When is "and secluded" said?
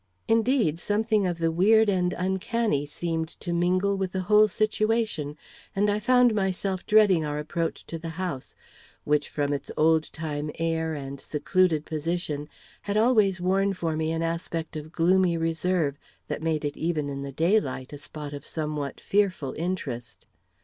10.95-11.85